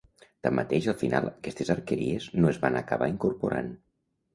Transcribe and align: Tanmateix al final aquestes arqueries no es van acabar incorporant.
Tanmateix 0.47 0.87
al 0.93 0.97
final 1.01 1.29
aquestes 1.33 1.71
arqueries 1.75 2.29
no 2.41 2.53
es 2.57 2.65
van 2.67 2.83
acabar 2.85 3.15
incorporant. 3.17 3.75